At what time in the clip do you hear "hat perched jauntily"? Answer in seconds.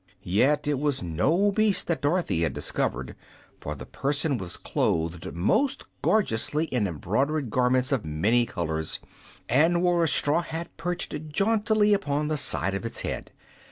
10.41-11.93